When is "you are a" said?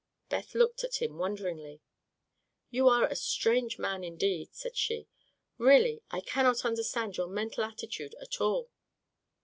2.71-3.15